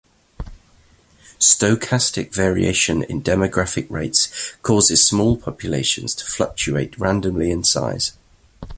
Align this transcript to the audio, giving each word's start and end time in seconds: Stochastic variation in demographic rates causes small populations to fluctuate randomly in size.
Stochastic 1.37 2.33
variation 2.33 3.03
in 3.03 3.21
demographic 3.21 3.87
rates 3.91 4.53
causes 4.63 5.07
small 5.07 5.37
populations 5.37 6.15
to 6.15 6.25
fluctuate 6.25 6.97
randomly 6.97 7.51
in 7.51 7.63
size. 7.63 8.13